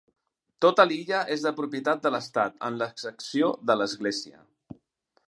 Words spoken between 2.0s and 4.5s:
de l'Estat, amb l'excepció de l'església.